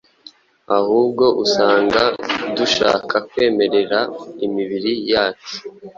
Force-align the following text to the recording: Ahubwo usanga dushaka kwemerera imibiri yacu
Ahubwo 0.77 1.25
usanga 1.43 2.01
dushaka 2.57 3.15
kwemerera 3.29 3.99
imibiri 4.45 4.93
yacu 5.11 5.55